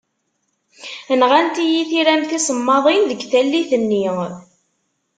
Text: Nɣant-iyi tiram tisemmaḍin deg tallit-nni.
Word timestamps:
Nɣant-iyi 1.19 1.83
tiram 1.89 2.21
tisemmaḍin 2.29 3.03
deg 3.09 3.21
tallit-nni. 3.31 4.05